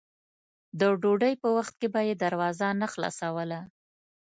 [0.79, 3.59] د ډوډۍ په وخت کې به یې دروازه نه خلاصوله.